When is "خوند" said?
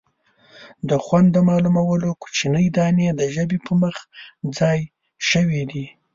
1.03-1.27